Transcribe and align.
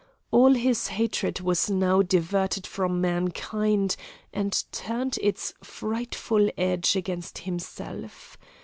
All 0.31 0.55
his 0.55 0.87
hatred 0.87 1.41
was 1.41 1.69
now 1.69 2.01
diverted 2.01 2.65
from 2.65 2.99
mankind, 3.01 3.95
and 4.33 4.63
turned 4.71 5.19
its 5.21 5.53
frightful 5.63 6.49
edge 6.57 6.95
against 6.95 7.37
himself. 7.37 8.35